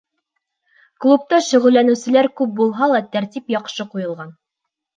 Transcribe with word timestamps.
Клубта 1.05 1.41
шөғөлләнеүселәр 1.49 2.31
күп 2.43 2.57
булһа 2.63 2.89
ла, 2.95 3.05
тәртип 3.19 3.57
яҡшы 3.61 3.89
ҡуйылған. 3.95 4.37